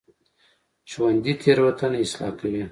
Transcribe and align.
ژوندي 0.91 1.33
تېروتنه 1.41 1.97
اصلاح 2.03 2.31
کوي 2.39 2.63